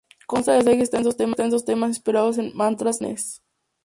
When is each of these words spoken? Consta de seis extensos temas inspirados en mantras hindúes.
Consta 0.25 0.53
de 0.53 0.63
seis 0.63 0.89
extensos 0.95 1.63
temas 1.67 1.89
inspirados 1.93 2.39
en 2.39 2.57
mantras 2.57 3.01
hindúes. 3.01 3.43